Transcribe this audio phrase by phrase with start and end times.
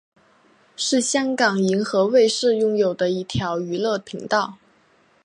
[0.75, 4.57] 是香港银河卫视拥有的一条娱乐频道。